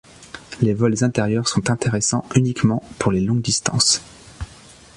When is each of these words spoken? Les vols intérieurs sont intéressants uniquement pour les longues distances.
Les 0.61 0.73
vols 0.73 1.03
intérieurs 1.03 1.47
sont 1.47 1.69
intéressants 1.69 2.25
uniquement 2.33 2.81
pour 2.97 3.11
les 3.11 3.19
longues 3.21 3.43
distances. 3.43 4.01